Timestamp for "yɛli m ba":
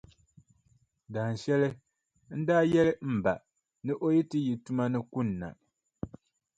2.71-3.33